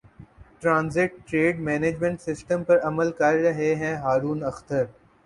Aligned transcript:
transit 0.59 1.11
trade 1.27 1.59
management 1.59 2.21
system 2.21 2.63
پر 2.63 2.79
عمل 2.83 3.11
کر 3.11 3.33
رہے 3.43 3.73
ہیں 3.75 3.95
ہارون 3.97 4.43
اختر 4.43 4.83